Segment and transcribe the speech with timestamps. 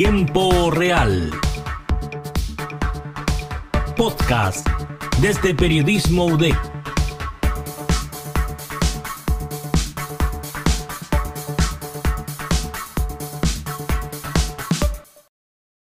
[0.00, 1.28] Tiempo Real.
[3.96, 4.64] Podcast
[5.20, 6.54] desde Periodismo UDEC.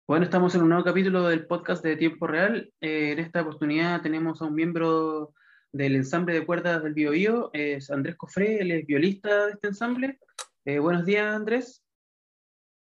[0.05, 2.73] Bueno, estamos en un nuevo capítulo del podcast de Tiempo Real.
[2.81, 5.33] Eh, en esta oportunidad tenemos a un miembro
[5.71, 10.19] del ensamble de cuerdas del Bio, es Andrés Cofré, él es violista de este ensamble.
[10.65, 11.81] Eh, buenos días, Andrés.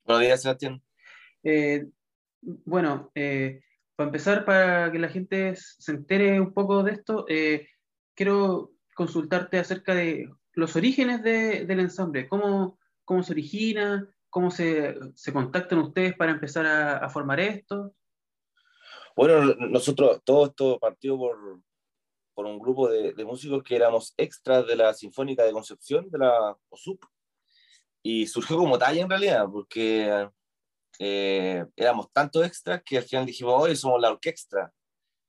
[0.05, 0.83] Buenos días, Sebastián.
[1.45, 1.87] Eh,
[2.41, 7.27] bueno, para empezar, para que la gente se entere un poco de esto,
[8.15, 15.31] quiero consultarte acerca de los orígenes del ensamble, cómo, cómo se origina, ¿Cómo se, se
[15.31, 17.95] contactan ustedes para empezar a, a, formar esto?
[19.15, 21.61] Bueno, nosotros, todo esto partió por,
[22.33, 26.17] por un grupo de, de, músicos que éramos extras de la Sinfónica de Concepción, de
[26.17, 27.05] la OSUP,
[28.03, 30.31] y surgió como talla en realidad, porque
[30.99, 34.73] eh, éramos tantos extras que al final dijimos, hoy somos la orquesta.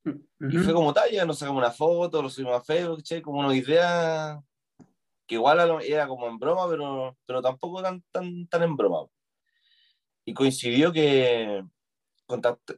[0.05, 0.53] Uh -huh.
[0.53, 3.55] Y fue como talla, nos sacamos una foto, lo subimos a Facebook, che, como una
[3.55, 4.41] idea
[5.25, 9.07] que igual era como en broma, pero, pero tampoco tan, tan, tan en broma.
[10.25, 11.63] Y coincidió que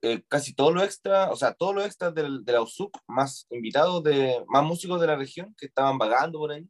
[0.02, 3.48] eh, casi todos los extras, o sea, todos los extras del, de la USUC, más
[3.50, 6.68] invitados, de, más músicos de la región que estaban vagando por ahí,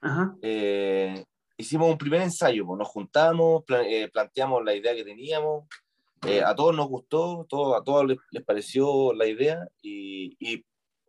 [0.00, 0.36] Ajá.
[0.42, 1.24] Eh,
[1.58, 5.66] hicimos un primer ensayo, pues, nos juntamos, plan, eh, planteamos la idea que teníamos,
[6.26, 10.64] eh, a todos nos gustó, todo, a todos les, les, pareció la idea y, y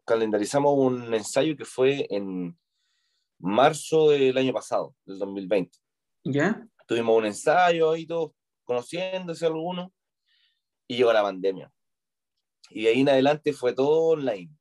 [0.05, 2.58] calendarizamos un ensayo que fue en
[3.39, 5.77] marzo del año pasado, del 2020.
[6.25, 6.67] ¿Ya?
[6.86, 8.31] Tuvimos un ensayo ahí todos
[8.64, 9.92] conociéndose algunos
[10.88, 11.72] y llegó la pandemia.
[12.72, 14.52] Y de ahí en adelante fue todo online.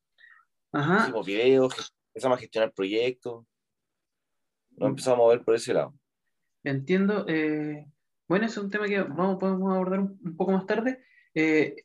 [0.72, 1.02] Ajá.
[1.02, 3.44] Hicimos videos, empezamos a gestionar proyectos.
[4.78, 5.94] Nos empezamos a mover por ese lado.
[6.64, 7.24] Entiendo.
[7.28, 7.86] Eh,
[8.28, 11.02] bueno, es un tema que vamos, podemos abordar un, un poco más tarde.
[11.34, 11.76] Eh,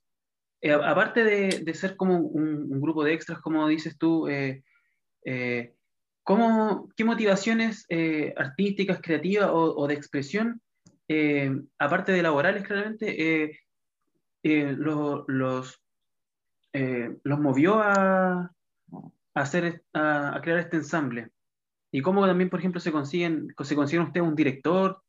[0.62, 4.28] eh, aparte de, de, ser como un, un, grupo de extras, como dices tú,
[6.26, 7.86] ¿Cómo, ¿Qué motivaciones
[8.38, 10.62] artísticas, creativas o, o de expresión,
[11.78, 13.60] aparte de laborales claramente,
[14.42, 15.81] lo, los,
[16.72, 18.52] los movió a, a
[19.34, 21.30] hacer, a, a, crear este ensamble?
[21.94, 25.02] ¿Y cómo también, por ejemplo, se consiguen, se consiguen ustedes un director?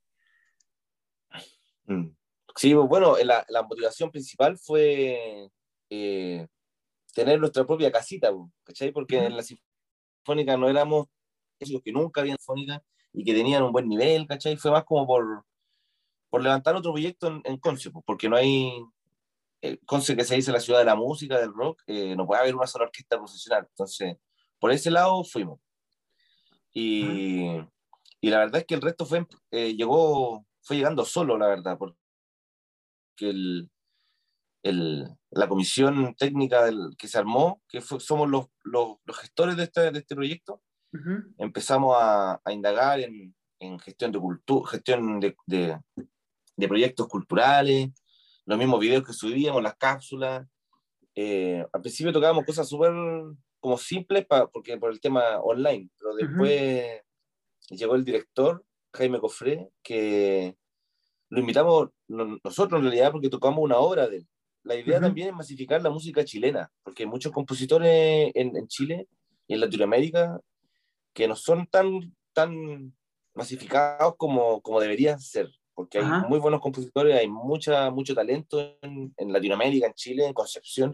[1.87, 2.11] Mm.
[2.55, 5.51] Sí, bueno, la, la motivación principal fue
[7.15, 8.31] tener nuestra propia casita,
[8.65, 8.93] ¿cachai?
[8.93, 11.07] Porque en la sinfónica no éramos
[11.61, 14.57] los que nunca habían sinfónica y que tenían un buen nivel, ¿cachai?
[14.57, 15.45] Fue más como por,
[16.29, 18.71] por levantar otro proyecto en, en Conce, porque no hay,
[19.63, 22.43] eh, Conce que se dice la ciudad de la música, del rock, eh, no puede
[22.43, 24.19] haber una sola orquesta profesional, entonces
[24.59, 25.61] por ese lado fuimos.
[26.75, 27.61] Y,
[28.21, 31.79] y la verdad es que el resto fue, eh, llegó, fue llegando solo, la verdad,
[31.79, 31.97] porque
[33.21, 33.71] el,
[34.65, 39.57] el, la comisión técnica del, que se armó, que fue, somos los, los, los, gestores
[39.57, 41.35] de este, de este proyecto, uh -huh.
[41.39, 45.79] empezamos a, a, indagar en, en gestión de cultura, gestión de, de,
[46.57, 47.91] de, proyectos culturales,
[48.47, 50.47] los mismos videos que subíamos, las cápsulas.
[51.15, 52.93] Eh, al principio tocábamos cosas súper
[53.65, 57.79] como simples pa, porque por el tema online, pero después uh -huh.
[57.79, 60.55] llegó el director, Jaime Cofré, que
[61.31, 64.29] lo invitamos nosotros en realidad porque tocamos una obra de él
[64.65, 65.05] la idea uh -huh.
[65.05, 69.07] también es masificar la música chilena, porque hay muchos compositores en, en, Chile
[69.47, 70.41] y en Latinoamérica
[71.13, 72.95] que no son tan, tan
[73.35, 79.13] masificados como, como deberían ser, porque hay muy buenos compositores, hay mucha, mucho talento en,
[79.17, 80.93] en, Latinoamérica, en Chile, en Concepción,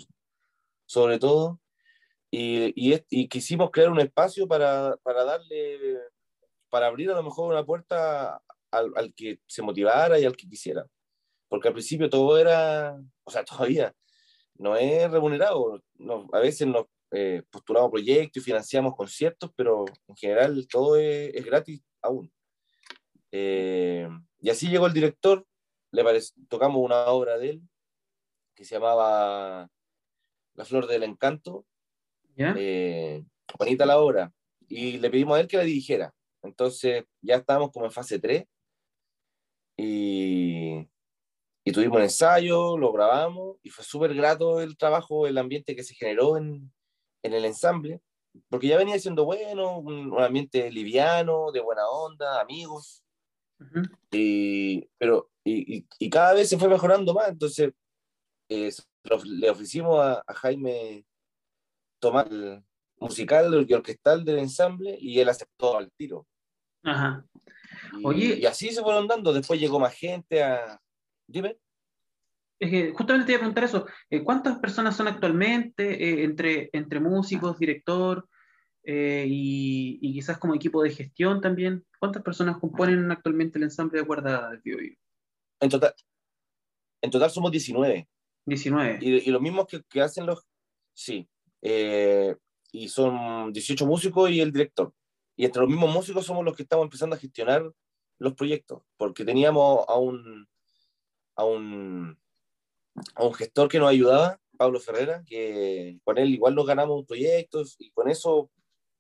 [0.86, 1.60] sobre todo,
[2.30, 5.98] y, y, y quisimos crear un espacio para, para darle,
[6.68, 10.48] para abrir a lo mejor una puerta al, al que se motivara y al que
[10.48, 10.86] quisiera
[11.50, 13.94] porque al principio todo era, o sea, todavía
[14.54, 15.82] no es remunerado.
[16.32, 21.44] A veces nos eh, postulamos proyectos y financiamos conciertos, pero en general todo es, es
[21.44, 22.32] gratis aún.
[23.32, 24.08] Eh,
[24.40, 25.44] y así llegó el director,
[25.92, 26.04] le
[26.48, 27.62] tocamos una obra de él
[28.54, 29.68] que se llamaba
[30.54, 31.66] La Flor del Encanto.
[32.56, 33.24] Eh,
[33.58, 34.32] bonita la obra.
[34.68, 36.14] Y le pedimos a él que la dirigiera.
[36.42, 38.44] Entonces ya estábamos como en fase 3.
[39.76, 40.90] Y
[41.64, 45.84] y tuvimos un ensayo, lo grabamos y fue súper grato el trabajo, el ambiente que
[45.84, 46.72] se generó en,
[47.22, 48.00] en, el ensamble,
[48.48, 53.04] porque ya venía siendo bueno, un, un ambiente liviano, de buena onda, amigos,
[53.60, 53.90] uh -huh.
[54.10, 57.72] y, pero, y, y, y, cada vez se fue mejorando más, entonces
[58.48, 58.70] eh,
[59.24, 61.04] le ofrecimos a, a, Jaime
[62.00, 62.62] tomar el
[62.98, 66.26] musical y orquestal del ensamble y él aceptó al tiro.
[66.82, 67.24] Ajá.
[68.02, 70.80] Oye, y, y así se fueron dando, después llegó más gente a,
[71.30, 71.56] Dime.
[72.92, 73.86] justamente te iba a preguntar eso.
[74.10, 78.28] Eh, ¿Cuántas personas son actualmente eh, entre, entre músicos, director
[78.82, 81.86] y, y, quizás como equipo de gestión también?
[82.00, 84.78] ¿Cuántas personas componen actualmente el ensamble de cuerda del Bio,
[85.60, 85.94] En total,
[87.02, 88.08] en total somos 19.
[88.46, 88.98] 19.
[89.00, 90.44] Y, y lo mismo que, que, hacen los...
[90.92, 91.28] Sí.
[91.62, 94.92] Y son 18 músicos y el director.
[95.36, 97.70] Y entre los mismos músicos somos los que estamos empezando a gestionar
[98.18, 100.46] los proyectos, porque teníamos a un,
[101.34, 102.18] a un,
[103.14, 107.76] a un gestor que nos ayudaba, Pablo Ferrera, que con él igual nos ganamos proyectos
[107.78, 108.50] y con eso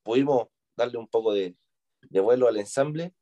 [0.02, 1.54] pudimos darle un poco de,
[2.08, 3.14] de vuelo al ensamble.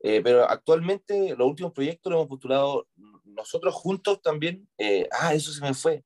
[0.00, 2.86] Eh, pero actualmente los últimos proyectos los hemos postulado
[3.24, 4.68] nosotros juntos también.
[4.76, 6.04] Eh, ah, eso se me fue.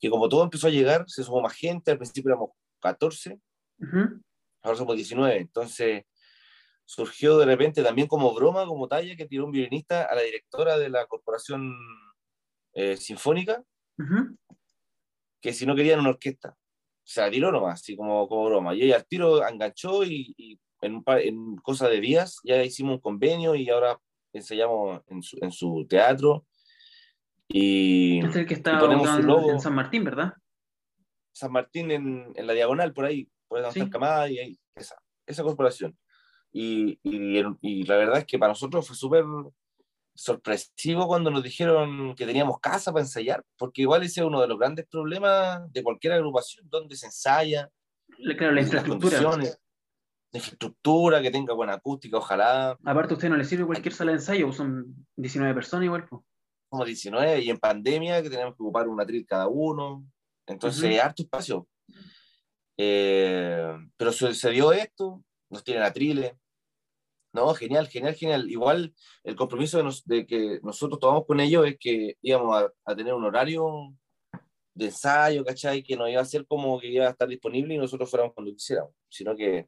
[0.00, 1.90] Que como todo empezó a llegar, se sumó más gente.
[1.90, 2.50] Al principio éramos
[2.80, 3.38] 14,
[4.62, 5.38] ahora somos 19.
[5.38, 6.04] Entonces
[6.84, 10.78] surgió de repente también como broma, como talla, que tiró un violinista a la directora
[10.78, 11.74] de la corporación
[12.72, 13.62] eh, sinfónica,
[15.40, 16.50] que si no querían una orquesta.
[16.50, 18.74] O sea, tiró nomás, así como, como broma.
[18.74, 23.00] Y ella al tiro enganchó y, y en, en cosa de días ya hicimos un
[23.00, 23.98] convenio y ahora
[24.32, 26.46] ensayamos en su, en su teatro.
[27.48, 30.34] Y, es el que está en San Martín, ¿verdad?
[31.32, 33.88] San Martín en, en la diagonal, por ahí, por ahí ¿Sí?
[33.88, 34.96] Camada y ahí, esa,
[35.26, 35.96] esa corporación.
[36.52, 39.24] Y, y, y, la verdad es que para nosotros fue súper
[40.14, 44.48] sorpresivo cuando nos dijeron que teníamos casa para ensayar, porque igual ese es uno de
[44.48, 47.70] los grandes problemas de cualquier agrupación, donde se ensaya.
[48.36, 49.20] Claro, la infraestructura.
[50.30, 52.76] La infraestructura, que tenga buena acústica, ojalá.
[52.84, 56.06] Aparte, a usted no le sirve cualquier sala de ensayo, son 19 personas igual.
[56.06, 56.22] Pues.
[56.68, 60.04] Como 19, y en pandemia que tenemos que ocupar un atril cada uno,
[60.46, 61.00] entonces uh -huh.
[61.00, 61.66] harto espacio.
[62.76, 66.32] Eh, pero sucedió esto, nos tienen atriles.
[67.32, 68.50] No, genial, genial, genial.
[68.50, 68.94] Igual
[69.24, 72.96] el compromiso de, nos, de, que nosotros tomamos con ellos es que íbamos a, a,
[72.96, 73.94] tener un horario
[74.74, 75.82] de ensayo, ¿cachai?
[75.82, 78.52] Que no iba a ser como que iba a estar disponible y nosotros fuéramos cuando
[78.52, 79.66] quisiéramos, sino que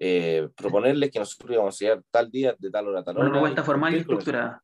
[0.00, 3.26] eh, proponerles que nosotros íbamos a ensayar tal día, de tal hora, tal hora.
[3.26, 4.62] Una propuesta formal y estructurada.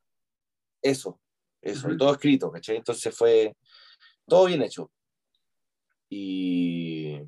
[0.81, 1.19] Eso,
[1.65, 1.95] eso, uh -huh.
[1.95, 2.77] y todo escrito, ¿cachai?
[2.77, 3.55] Entonces fue
[4.27, 4.91] todo bien hecho.
[6.09, 7.19] Y,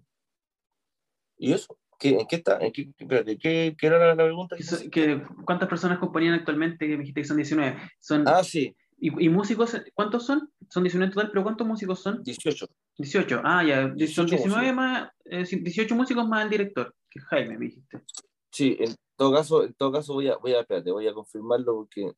[1.38, 1.78] y eso.
[2.00, 2.60] ¿Qué, ¿En qué está?
[2.60, 4.56] ¿En qué, espérate, ¿qué, ¿qué, era la, la pregunta?
[4.56, 6.86] Que, que, ¿Cuántas personas componían actualmente?
[6.86, 7.76] Que me dijiste que son 19.
[8.00, 8.76] Son, ah, sí.
[9.00, 9.76] ¿Y, ¿Y, músicos?
[9.96, 10.52] ¿Cuántos son?
[10.70, 12.22] Son 19 en total, pero ¿cuántos músicos son?
[12.22, 12.68] 18.
[12.98, 13.88] 18, ah, ya.
[13.88, 14.76] 18 son 19 músicos.
[14.76, 18.04] más, eh, 18 músicos más el director, que Jaime, me dijiste.
[18.52, 21.74] Sí, en todo caso, en todo caso voy a, voy a, espérate, voy a confirmarlo
[21.76, 22.12] porque...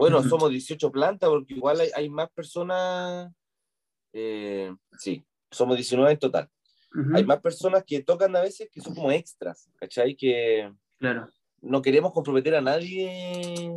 [0.00, 3.30] Bueno, somos 18 plantas, porque igual hay, hay más personas...
[4.14, 6.48] Eh, sí, somos 19 en total.
[6.94, 7.16] Uh -huh.
[7.18, 10.16] Hay más personas que tocan a veces que son como extras, ¿cachai?
[10.16, 11.28] Que claro.
[11.60, 13.70] no queremos comprometer a nadie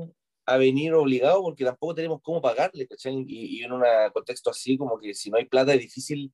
[0.46, 3.14] a venir obligado porque tampoco tenemos cómo pagarle, ¿cachai?
[3.28, 3.84] Y, y en un
[4.14, 6.34] contexto así, como que si no hay plata es difícil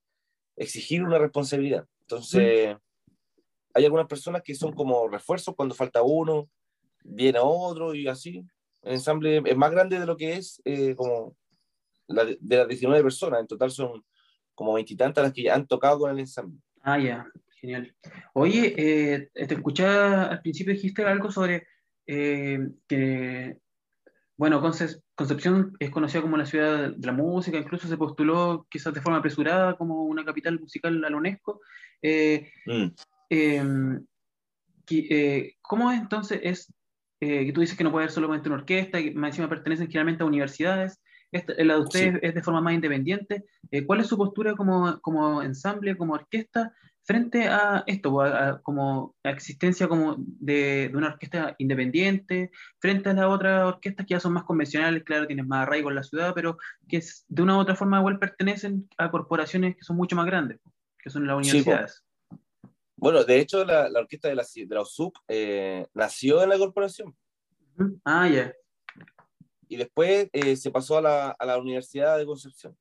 [0.55, 1.87] exigir una responsabilidad.
[2.01, 2.81] Entonces, uh -huh.
[3.73, 6.47] hay algunas personas que son como refuerzos cuando falta uno,
[7.03, 8.45] viene otro y así.
[8.81, 11.35] El ensamble es más grande de lo que es eh, como
[12.07, 13.41] la de, de las 19 personas.
[13.41, 14.03] En total son
[14.59, 16.59] como veintitantas las que ya han tocado con el ensamble.
[16.81, 17.25] Ah, ya,
[17.61, 17.95] genial.
[18.33, 21.67] Oye, eh, te escuchaba al principio dijiste algo sobre
[22.05, 23.57] eh, que,
[24.35, 24.61] bueno,
[25.15, 29.19] Concepción es conocida como la ciudad de la música, incluso se postuló quizás de forma
[29.19, 31.61] apresurada como una capital musical a la UNESCO.
[32.01, 32.87] Eh, mm.
[33.29, 34.05] Em,
[34.85, 36.73] que, ¿Cómo es entonces es
[37.19, 40.23] que tú dices que no puede haber solamente una orquesta, que más encima pertenecen generalmente
[40.23, 41.01] a universidades?
[41.31, 42.19] Esta, la de ustedes sí.
[42.23, 43.45] es de forma más independiente.
[43.71, 46.73] Eh, ¿Cuál es su postura como, como ensamble, como orquesta,
[47.03, 53.09] frente a esto, a, a como a existencia como de, de, una orquesta independiente, frente
[53.09, 56.03] a las otras orquestas que ya son más convencionales, claro, tienen más arraigo en la
[56.03, 56.57] ciudad, pero
[56.87, 60.25] que es, de una u otra forma igual pertenecen a corporaciones que son mucho más
[60.25, 60.59] grandes,
[60.99, 61.93] que son las universidades?
[61.95, 62.08] Sí,
[62.99, 66.57] bueno, de hecho, la, la orquesta de la, de la USUC eh, nació en la
[66.57, 67.15] corporación.
[68.05, 68.33] Ah, ya.
[68.33, 68.53] Yeah
[69.69, 72.75] y después eh, se pasó a la, a la, Universidad de Concepción.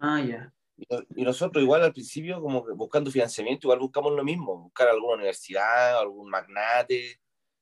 [0.00, 0.52] Ah, ya.
[0.76, 5.14] Y, y, nosotros igual al principio, como buscando financiamiento, igual buscamos lo mismo, buscar alguna
[5.14, 7.20] universidad, algún magnate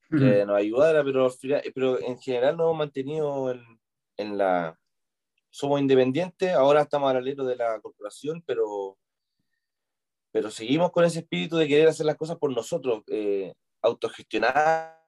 [0.08, 0.46] que uh -huh.
[0.46, 1.30] nos ayudara, pero,
[1.74, 3.80] pero en general nos hemos mantenido en,
[4.16, 4.78] en la...
[5.50, 8.96] Somos independientes, ahora estamos al alero de la corporación, pero,
[10.32, 15.00] pero seguimos con ese espíritu de querer hacer las cosas por nosotros, eh, autogestionar,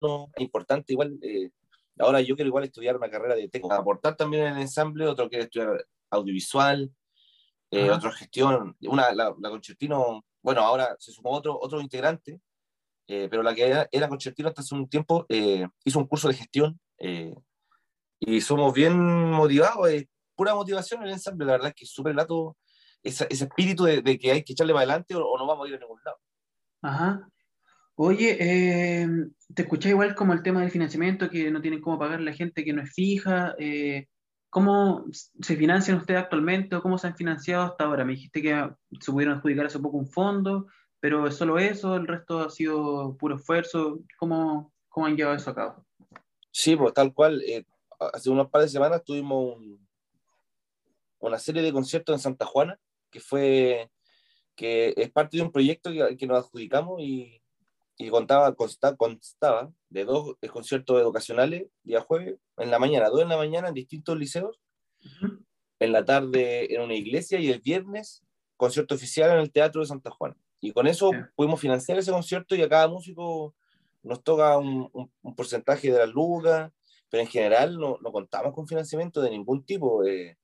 [0.00, 1.18] no, importante igual...
[1.22, 1.50] Eh,
[1.98, 5.28] Ahora yo quiero igual estudiar una carrera de técnico, aportar también en el ensamble, otro
[5.28, 6.92] quiere estudiar audiovisual,
[7.70, 12.40] eh, otro gestión, una, la, la, concertino, bueno, ahora se sumó otro, otro integrante,
[13.06, 16.28] eh, pero la que era, era, concertino hasta hace un tiempo eh, hizo un curso
[16.28, 17.34] de gestión, eh,
[18.18, 18.98] y somos bien
[19.30, 22.56] motivados, es pura motivación el ensamble, la verdad es que es súper lato
[23.04, 25.66] ese, ese, espíritu de, de, que hay que echarle para adelante o, o, no vamos
[25.66, 26.18] a ir a ningún lado.
[26.82, 27.28] Ajá.
[27.96, 29.08] Oye, eh,
[29.54, 32.64] te escuché igual como el tema del financiamiento, que no tienen cómo pagar la gente
[32.64, 33.54] que no es fija.
[33.58, 34.08] Eh,
[34.50, 38.04] ¿Cómo se financian ustedes actualmente o cómo se han financiado hasta ahora?
[38.04, 38.68] Me dijiste que
[39.00, 40.66] se pudieron adjudicar hace poco un fondo,
[41.00, 41.96] pero ¿es solo eso?
[41.96, 44.00] ¿El resto ha sido puro esfuerzo?
[44.18, 45.86] ¿Cómo, cómo han llevado eso a cabo?
[46.50, 47.42] Sí, pues tal cual.
[47.42, 47.64] Eh,
[48.12, 49.86] hace unos par de semanas tuvimos un,
[51.20, 52.78] una serie de conciertos en Santa Juana,
[53.14, 53.90] que fue
[54.56, 57.40] que es parte de un proyecto que, que nos adjudicamos y,
[57.96, 63.28] y contaba, constaba, constaba de dos conciertos educacionales día jueves, en la mañana, dos en
[63.28, 64.58] la mañana en distintos liceos,
[65.04, 65.44] uh -huh.
[65.78, 68.24] en la tarde en una iglesia y el viernes
[68.56, 70.36] concierto oficial en el Teatro de Santa Juana.
[70.60, 71.30] Y con eso yeah.
[71.36, 73.54] pudimos financiar ese concierto y a cada músico
[74.02, 76.72] nos toca un, un, un porcentaje de las lucas,
[77.08, 80.04] pero en general no, no, contamos con financiamiento de ningún tipo.
[80.04, 80.36] Eh,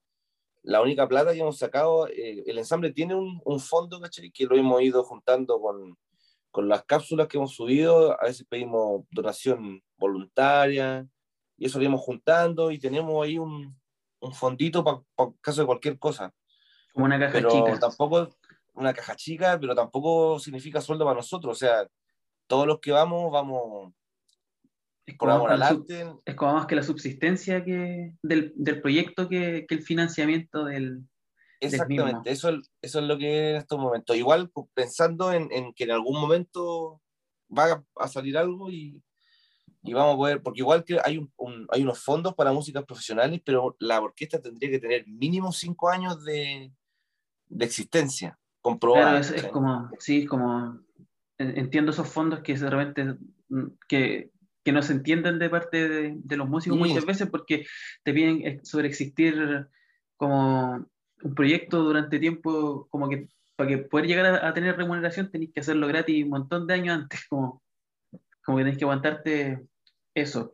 [0.63, 4.31] la única plata que hemos sacado, eh, el ensamble tiene un, un fondo ¿cachai?
[4.31, 5.97] que lo hemos ido juntando con,
[6.51, 11.07] con las cápsulas que hemos subido, a veces pedimos donación voluntaria
[11.57, 13.79] y eso lo íbamos juntando y tenemos ahí un,
[14.21, 16.33] un fondito para pa caso de cualquier cosa.
[16.93, 17.79] Como una caja pero chica.
[17.79, 18.29] Tampoco,
[18.75, 21.57] una caja chica, pero tampoco significa sueldo para nosotros.
[21.57, 21.87] O sea,
[22.47, 23.93] todos los que vamos, vamos
[25.11, 25.85] es como, por amor al
[26.25, 31.05] es como más que la subsistencia que, del, del proyecto que, que el financiamiento del,
[31.61, 32.49] Exactamente, eso,
[32.81, 34.17] eso es lo que en estos momentos.
[34.17, 37.03] Igual pues, pensando en, en que en algún momento
[37.57, 39.03] va a salir algo y,
[39.83, 42.85] y, vamos a poder, porque igual que hay, un, un, hay unos fondos para músicas
[42.85, 46.73] profesionales, pero la orquesta tendría que tener mínimo cinco años de,
[47.49, 49.21] de existencia, comprobada.
[49.21, 50.81] Claro, es, es, como, sí, como,
[51.37, 53.19] entiendo esos fondos que de repente,
[53.51, 54.31] mm, que,
[54.65, 56.85] que no se entienden de parte de, de los músicos sí.
[56.85, 57.67] muchas veces porque
[58.03, 59.67] te piden eh, sobre existir
[60.17, 60.87] como
[61.23, 65.53] un proyecto durante tiempo, como que para que poder llegar a, a, tener remuneración tenéis
[65.53, 67.63] que hacerlo gratis un montón de años antes, como,
[68.45, 69.67] como que tenéis que aguantarte
[70.15, 70.53] eso.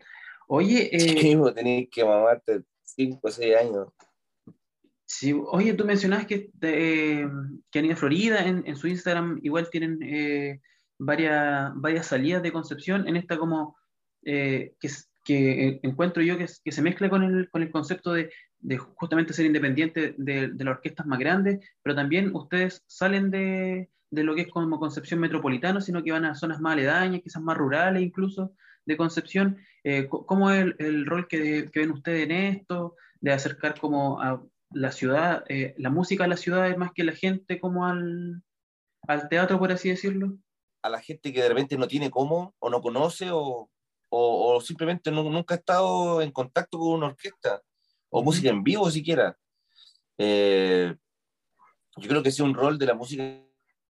[0.48, 3.88] Oye, eh, sí, tenéis que mamarte 5 o 6 años.
[5.04, 7.28] Sí, oye, tú mencionabas que, eh,
[7.70, 10.60] que han ido a Florida, en, en, su Instagram igual tienen eh,
[10.98, 13.76] varias, varias salidas de Concepción, en esta como
[14.26, 14.88] eh, que,
[15.24, 19.32] que encuentro yo que, que, se mezcla con el, con el concepto de, de justamente
[19.32, 24.34] ser independiente de, de, las orquestas más grandes, pero también ustedes salen de, de, lo
[24.34, 28.02] que es como Concepción metropolitana, sino que van a zonas más aledañas, quizás más rurales
[28.02, 28.52] incluso
[28.84, 29.58] de Concepción.
[29.84, 34.20] Eh, ¿Cómo es el, el rol que, que, ven ustedes en esto, de acercar como
[34.20, 38.42] a la ciudad, eh, la música a la ciudad más que la gente como al,
[39.06, 40.36] al teatro, por así decirlo?
[40.82, 43.70] A la gente que de repente no tiene cómo, o no conoce, o,
[44.08, 47.62] o, o simplemente no, nunca ha estado en contacto con una orquesta
[48.10, 49.36] o música en vivo siquiera.
[50.18, 50.94] Eh,
[51.96, 53.22] yo creo que es un rol de la música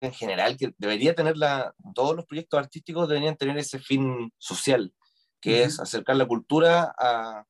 [0.01, 4.93] en general que debería tener la, todos los proyectos artísticos deberían tener ese fin social,
[5.41, 5.67] que uh -huh.
[5.67, 7.45] es acercar la cultura a,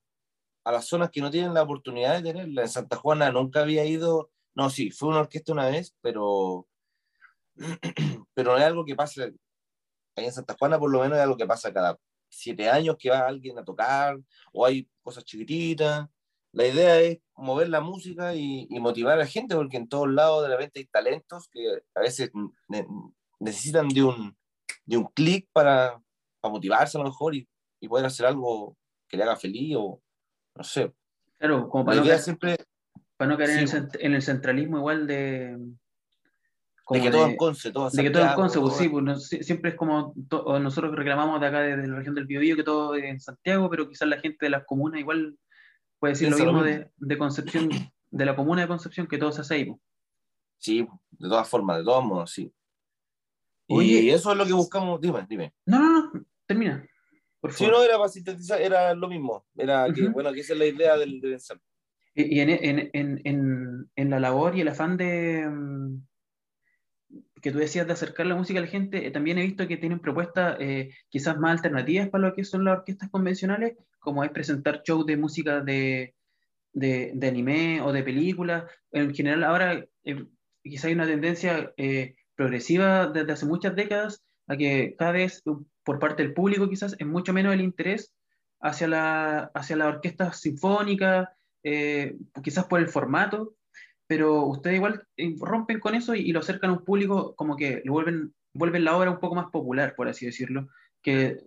[0.63, 2.61] a, las zonas que no tienen la oportunidad de tenerla.
[2.61, 6.67] En Santa Juana nunca había ido, no, sí, fue una orquesta una vez, pero,
[8.35, 9.23] pero no es algo que pasa,
[10.15, 11.97] ahí en Santa Juana por lo menos es algo que pasa cada
[12.33, 14.17] siete años que va alguien a tocar,
[14.51, 16.07] o hay cosas chiquititas,
[16.53, 20.07] la idea es mover la música y, y, motivar a la gente, porque en todos
[20.09, 22.31] lados de repente hay talentos que a veces
[22.67, 22.85] ne
[23.39, 24.37] necesitan de un,
[24.85, 25.99] de un clic para,
[26.39, 27.49] para, motivarse a lo mejor y,
[27.81, 30.01] y, poder hacer algo que le haga feliz o
[30.55, 30.93] no sé.
[31.39, 32.55] Claro, como para, no caer, siempre,
[33.17, 35.57] para no caer sí, en, el, en, el, centralismo igual de...
[36.89, 39.03] de que de, todo en Conce, todo De que todo en Conce, pues sí, pues
[39.03, 42.63] no, siempre es como to, nosotros reclamamos de acá desde la región del Biobío que
[42.63, 45.37] todo en Santiago, pero quizás la gente de las comunas igual
[45.99, 47.69] puede decir lo mismo de, de, Concepción,
[48.11, 49.75] de la comuna de Concepción, que todo se hace ahí.
[50.57, 52.51] Sí, de todas formas, de todos modos, sí.
[53.69, 55.53] Oye, y eso es lo que buscamos, dime, dime.
[55.65, 56.85] No, no, no, termina.
[57.39, 57.57] Por favor.
[57.57, 59.45] Sí, no, era para sintetizar, era lo mismo.
[59.55, 60.13] Era que, uh -huh.
[60.13, 61.63] bueno, que esa es la idea del, del ensamble.
[62.15, 66.05] Y, y en, en, en, en, la labor y el afán de, mm,
[67.43, 69.75] que tú decías de acercar la música a la gente, eh, también he visto que
[69.75, 74.31] tienen propuestas eh, quizás más alternativas para lo que son las orquestas convencionales, como es
[74.31, 76.15] presentar shows de música de,
[76.71, 78.63] de, anime o de películas.
[78.93, 80.25] En general, ahora eh,
[80.63, 85.43] quizás hay una tendencia eh, progresiva desde hace muchas décadas a que cada vez
[85.83, 88.13] por parte del público quizás es mucho menos el interés
[88.61, 93.55] hacia la, hacia la orquesta sinfónica, quizás por el formato,
[94.07, 95.07] pero ustedes igual
[95.39, 98.97] rompen con eso y, lo acercan a un público como que lo vuelven, vuelven la
[98.97, 100.67] obra un poco más popular, por así decirlo,
[101.01, 101.37] que,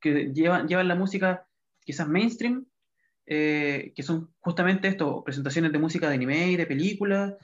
[0.00, 1.46] que llevan, llevan la música
[1.84, 2.66] quizás mainstream
[3.28, 7.34] eh, que son justamente esto, presentaciones de música de anime y de películas,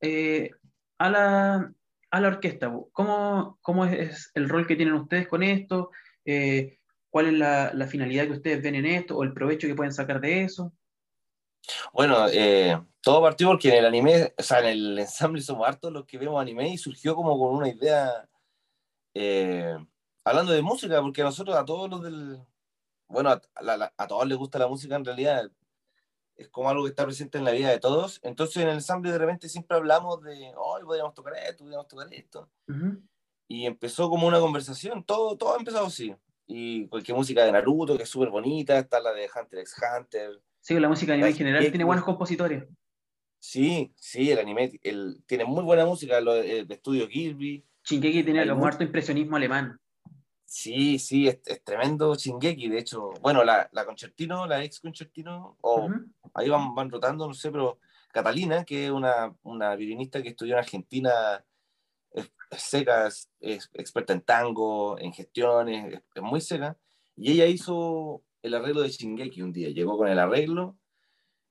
[0.00, 0.52] eh,
[0.98, 1.72] a, la,
[2.10, 2.72] a la orquesta.
[2.92, 5.90] ¿Cómo, cómo es, el rol que tienen ustedes con esto?
[6.24, 6.78] Eh,
[7.10, 9.92] ¿Cuál es la, la, finalidad que ustedes ven en esto o el provecho que pueden
[9.92, 10.72] sacar de eso?
[11.92, 12.28] Bueno,
[13.04, 16.16] todo partió porque en el anime, o sea, en el ensamble somos hartos los que
[16.16, 18.28] vemos anime y surgió como con una idea,
[20.24, 22.40] hablando de música, porque a nosotros, a todos los del,
[23.08, 23.42] bueno, a,
[23.96, 25.50] a, todos les gusta la música en realidad,
[26.36, 28.20] es como algo que está presente en la vida de todos.
[28.22, 32.12] Entonces en el ensamble de repente siempre hablamos de, hoy podríamos tocar esto, podríamos tocar
[32.12, 32.48] esto.
[33.48, 36.16] Y empezó como una conversación, todo, todo ha empezado así.
[36.46, 40.40] Y cualquier música de Naruto, que es súper bonita, está la de Hunter x Hunter.
[40.60, 42.64] Sí, la música anime en general tiene buenos compositores.
[43.46, 47.62] Sí, sí, el anime el, tiene muy buena música, lo de estudio Kirby.
[47.84, 49.78] Shingeki tiene como harto impresionismo alemán.
[50.46, 52.70] Sí, sí, es, tremendo Shingeki.
[52.70, 55.90] De hecho, bueno, la, la Concertino, la ex Concertino, o
[56.32, 60.54] ahí van, van rotando, no sé, pero Catalina, que es una, una violinista que estudió
[60.54, 61.44] en Argentina,
[62.12, 66.78] es, seca, es, experta en tango, en gestiones, es, muy seca.
[67.14, 69.68] Y ella hizo el arreglo de Shingeki un día.
[69.68, 70.78] Llegó con el arreglo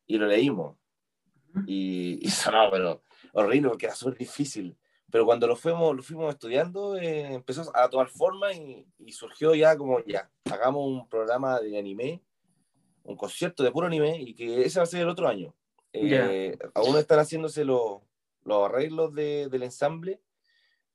[0.07, 0.82] y lo leímos.
[1.65, 4.77] Y, y sonó, pero horrible porque era súper difícil.
[5.13, 9.77] Pero cuando lo fuimos, lo fuimos estudiando, eh, empezó a tomar forma y, surgió ya
[9.77, 12.23] como ya, hagamos un programa de anime,
[13.03, 15.53] un concierto de puro anime, y que ese va a ser el otro año.
[15.91, 18.01] Eh, aún están haciéndose los,
[18.43, 20.19] los arreglos de, del ensamble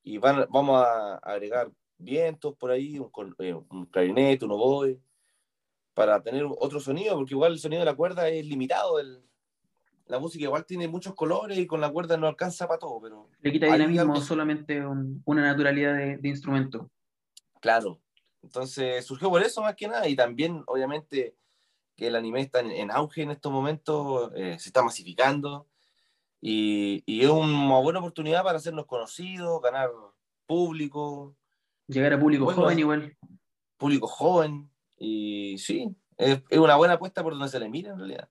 [0.02, 4.98] y van, vamos a agregar vientos por ahí, un, eh, un clarinete, un oboe,
[5.94, 9.22] para tener otro sonido, porque igual el sonido de la cuerda es limitado, el,
[10.08, 13.28] la música igual tiene muchos colores y con la cuerda no alcanza para todo, pero...
[13.40, 14.82] Le quita dinamismo solamente
[15.24, 16.90] una naturalidad de, instrumento.
[17.60, 18.00] Claro,
[18.42, 21.36] entonces surgió por eso más que nada y también obviamente
[21.94, 25.66] que el anime está en, auge en estos momentos, eh, se está masificando
[26.40, 29.90] y, y, es una buena oportunidad para hacernos conocidos, ganar
[30.46, 31.36] público.
[31.88, 33.16] Llegar a público joven igual.
[33.76, 37.98] Público joven y sí, es, es una buena apuesta por donde se le mira en
[37.98, 38.28] realidad.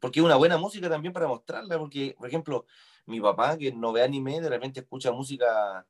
[0.00, 2.66] Porque es una buena música también para mostrarla, porque, por ejemplo,
[3.06, 5.86] mi papá, que no ve anime, de repente escucha música,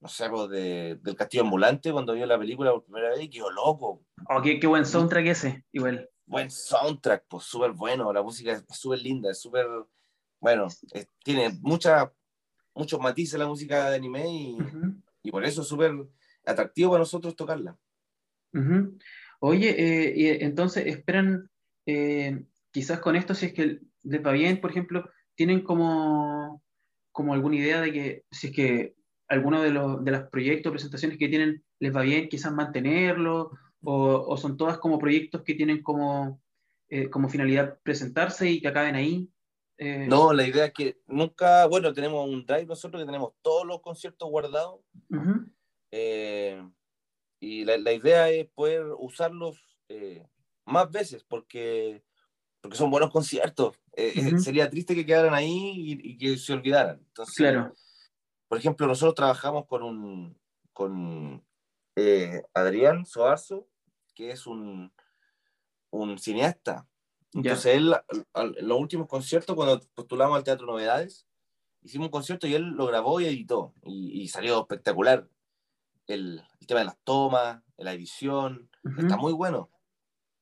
[0.00, 3.30] no sé, pues de, del Castillo Ambulante, cuando vio la película por primera vez, y
[3.30, 4.04] quedó loco.
[4.28, 6.08] Oh, qué, qué, buen soundtrack ese, igual.
[6.24, 9.66] Buen soundtrack, pues súper bueno, la música es súper linda, es súper,
[10.40, 10.66] bueno,
[11.22, 12.12] tiene mucha,
[12.74, 14.58] muchos matices la música de anime y,
[15.22, 15.92] y por eso es súper
[16.44, 17.76] atractivo para nosotros tocarla.
[19.40, 21.48] Oye, eh, entonces esperan...
[21.88, 22.44] Eh,
[22.76, 26.62] quizás con esto, si es que les va bien, por ejemplo, tienen como,
[27.10, 28.94] como alguna idea de que si es que
[29.28, 33.50] alguno de los, de los proyectos, presentaciones que tienen les va bien, quizás mantenerlo,
[33.82, 36.42] o, son todas como proyectos que tienen como,
[36.90, 39.26] eh, como finalidad presentarse y que acaben ahí.
[39.78, 43.66] Eh, no, la idea es que nunca, bueno, tenemos un drive nosotros que tenemos todos
[43.66, 44.82] los conciertos guardados.
[45.92, 46.62] Eh,
[47.40, 49.64] y la, la, idea es poder usarlos
[50.66, 52.02] más veces, porque
[52.66, 53.76] porque son buenos conciertos.
[53.92, 56.98] Eh, eh, sería triste que quedaran ahí y, que se olvidaran.
[56.98, 57.72] Entonces, claro.
[58.48, 60.36] por ejemplo, nosotros trabajamos con un
[60.72, 61.44] con
[61.94, 63.68] eh, Adrián Soarzo,
[64.16, 64.92] que es un,
[65.90, 66.88] un cineasta.
[67.32, 67.94] Entonces, él,
[68.34, 71.24] en los últimos conciertos, cuando postulamos al Teatro Novedades,
[71.82, 73.74] hicimos un concierto y él lo grabó y editó.
[73.84, 75.28] Y, salió espectacular.
[76.08, 79.70] El, el, tema de las tomas, la edición, está muy bueno.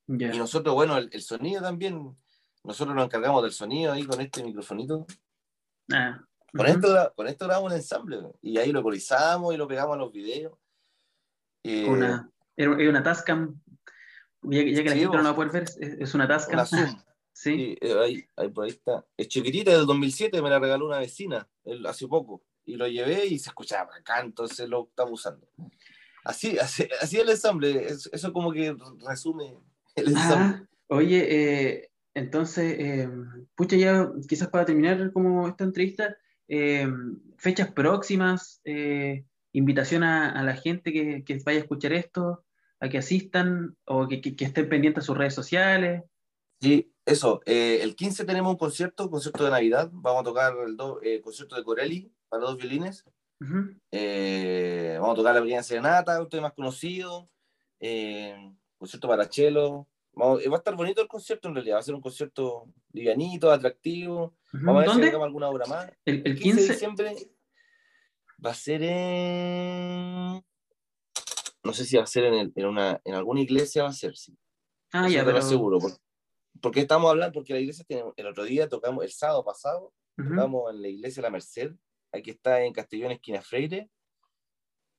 [0.06, 2.16] Y nosotros, bueno, el, sonido también,
[2.62, 5.06] nosotros nos encargamos del sonido ahí con este microfonito.
[5.92, 6.20] Ah,
[6.52, 9.98] con, esto, con esto grabamos un ensamble y ahí lo ecualizamos y lo pegamos a
[9.98, 10.58] los videos.
[11.62, 13.58] Eh, una, es una Tascam,
[14.42, 16.54] ya, ya que la gente no la puede ver, es, una Tascam.
[16.54, 17.02] Una Zoom.
[17.32, 19.04] sí, eh, ahí, ahí, por ahí está.
[19.16, 21.48] Es chiquitita, del 2007, me la regaló una vecina
[21.86, 25.48] hace poco y lo llevé y se escuchaba acá, entonces lo estamos usando.
[26.24, 28.74] Así, así, así el ensamble, eso como que
[29.06, 29.54] resume
[30.88, 33.08] oye, eh, entonces, eh,
[33.54, 36.16] pucha, ya quizás para terminar como esta entrevista,
[36.48, 36.86] eh,
[37.36, 38.60] fechas próximas,
[39.52, 42.44] invitación a, la gente que, que, vaya a escuchar esto,
[42.80, 46.02] a que asistan o que, que, estén pendientes a sus redes sociales.
[46.60, 47.40] Sí, eso.
[47.46, 49.90] el 15 tenemos un concierto, concierto de Navidad.
[49.92, 50.54] Vamos a tocar
[51.02, 53.04] el concierto de Corelli para dos violines.
[53.40, 57.28] vamos a tocar la pequeña serenata, un tema más conocido
[58.84, 59.88] concierto para Chelo.
[60.16, 64.36] va a estar bonito el concierto en realidad, va a ser un concierto livianito, atractivo.
[64.52, 65.90] Vamos a ver si sacamos alguna obra más.
[66.04, 67.16] El, 15 de diciembre
[68.44, 70.44] va a ser en.
[71.64, 74.16] No sé si va a ser en, en, una, en alguna iglesia, va a ser,
[74.16, 74.36] sí.
[74.92, 75.40] Ah, ya, pero.
[75.40, 75.78] seguro.
[76.60, 80.28] porque estamos hablando, porque la iglesia tiene, el otro día tocamos, el sábado pasado, Ujú.
[80.28, 81.72] tocamos en la iglesia La Merced,
[82.12, 83.88] aquí está en Castellón, esquina Freire,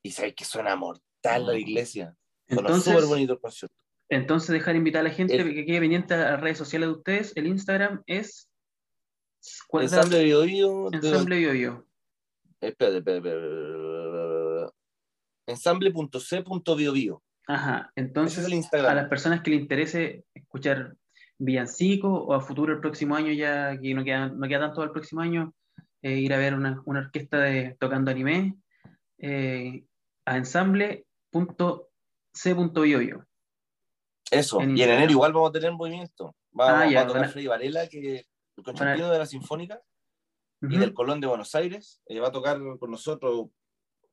[0.03, 2.17] y sabes que suena mortal la iglesia.
[2.47, 3.75] Sonó súper Entonces, bonito el concierto.
[4.09, 6.93] entonces dejar invitar a la gente El- que quede pendiente a las redes sociales de
[6.95, 7.33] ustedes.
[7.35, 8.49] El Instagram es
[9.67, 11.87] ¿cuál es la- Ensamble oído, Ensamble Bio.
[12.61, 14.73] espérate, espérate, espérate,
[15.47, 17.21] ensamble.c.biobio.
[17.47, 17.91] Ajá.
[17.95, 20.95] Entonces, es el a las personas que les interese escuchar
[21.37, 24.91] Villancico o a futuro el próximo año, ya que no queda, no queda tanto al
[24.91, 25.53] próximo año,
[26.01, 28.55] eh, ir a ver una, una orquesta de, tocando anime
[29.19, 29.83] eh,
[30.25, 30.37] a
[32.35, 33.25] ensamble.c.biobio.
[34.31, 34.59] Eso.
[34.59, 36.35] en y en enero igual vamos a tener movimiento.
[36.59, 38.25] Va, Ah, va a tocar van a- Freddy Varela, que
[38.57, 39.81] el concertino de la Sinfónica,
[40.61, 42.01] y del Colón de Buenos Aires.
[42.07, 43.49] eh, va a tocar con nosotros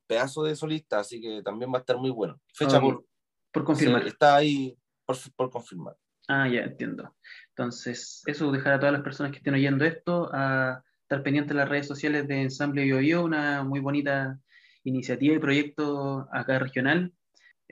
[0.05, 2.39] pedazo de solista, así que también va a estar muy bueno.
[2.53, 2.83] Fecha Ok.
[2.83, 3.05] por,
[3.51, 4.05] Por confirmar.
[4.05, 5.95] está ahí por, por confirmar.
[6.27, 7.15] Ah, ya entiendo.
[7.49, 11.55] Entonces, eso dejar a todas las personas que estén oyendo esto a estar pendientes de
[11.55, 14.39] las redes sociales de Ensamble BioBio, una muy bonita
[14.83, 17.11] iniciativa y proyecto acá regional.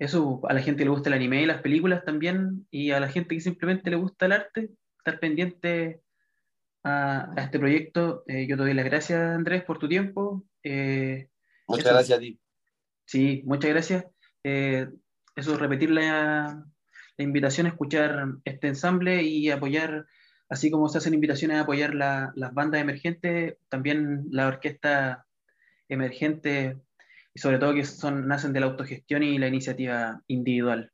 [0.02, 3.00] Eso a la gente que le gusta el anime y las películas también, y a
[3.00, 6.02] la gente que simplemente le gusta el arte, estar pendiente
[6.84, 8.24] a, a este proyecto.
[8.28, 10.44] Eh, yo te doy las gracias, Andrés, por tu tiempo.
[10.64, 11.30] Eh,
[11.68, 11.94] Muchas Eso.
[11.94, 12.40] gracias a ti.
[13.06, 14.06] Sí, muchas gracias.
[14.44, 14.88] Eh,
[15.36, 16.66] eso, repetir la,
[17.18, 20.08] la invitación a escuchar este ensamble y apoyar,
[20.50, 25.28] así como se hacen invitaciones a apoyar la- las bandas emergentes, también la orquesta
[25.90, 26.80] emergente,
[27.34, 30.92] y sobre todo que son, nacen de la autogestión y la iniciativa individual.